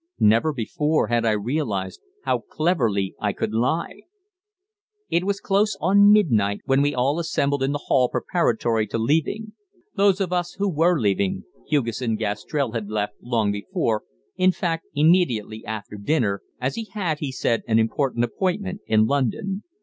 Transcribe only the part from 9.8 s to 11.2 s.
those of us who were